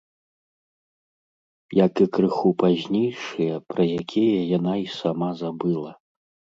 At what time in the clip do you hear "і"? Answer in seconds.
2.05-2.09, 4.87-4.93